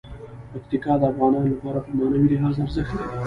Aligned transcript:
پکتیکا 0.51 0.93
د 0.97 1.03
افغانانو 1.11 1.51
لپاره 1.53 1.79
په 1.85 1.91
معنوي 1.99 2.27
لحاظ 2.33 2.55
ارزښت 2.65 2.91
لري. 2.97 3.15